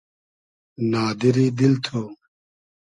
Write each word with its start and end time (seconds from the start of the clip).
نادیری 0.91 1.47
دیل 1.57 1.73
تو 1.85 2.01